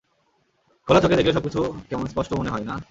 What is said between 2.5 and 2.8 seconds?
হয়, না?